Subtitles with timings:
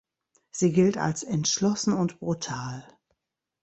[0.49, 2.87] Sie gilt als entschlossen und brutal.